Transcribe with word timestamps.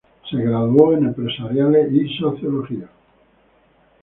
Se 0.27 0.35
graduó 0.35 0.93
en 0.93 1.05
empresariales 1.05 1.91
y 1.93 2.09
sociología. 2.17 2.89